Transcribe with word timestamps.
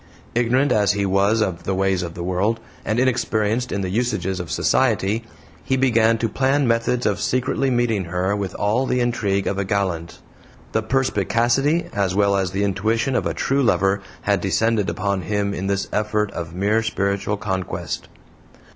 Ignorant 0.33 0.71
as 0.71 0.93
he 0.93 1.05
was 1.05 1.41
of 1.41 1.63
the 1.65 1.75
ways 1.75 2.01
of 2.01 2.15
the 2.15 2.23
world, 2.23 2.59
and 2.83 2.99
inexperienced 2.99 3.71
in 3.71 3.81
the 3.81 3.89
usages 3.91 4.39
of 4.39 4.49
society, 4.49 5.23
he 5.63 5.77
began 5.77 6.17
to 6.17 6.27
plan 6.27 6.67
methods 6.67 7.05
of 7.05 7.21
secretly 7.21 7.69
meeting 7.69 8.05
her 8.05 8.35
with 8.35 8.55
all 8.55 8.87
the 8.87 8.99
intrigue 8.99 9.45
of 9.45 9.59
a 9.59 9.63
gallant. 9.63 10.17
The 10.71 10.81
perspicacity 10.81 11.85
as 11.93 12.15
well 12.15 12.35
as 12.35 12.49
the 12.49 12.63
intuition 12.63 13.15
of 13.15 13.27
a 13.27 13.35
true 13.35 13.61
lover 13.61 14.01
had 14.23 14.41
descended 14.41 14.89
upon 14.89 15.21
him 15.21 15.53
in 15.53 15.67
this 15.67 15.87
effort 15.93 16.31
of 16.31 16.55
mere 16.55 16.81
spiritual 16.81 17.37
conquest. 17.37 18.07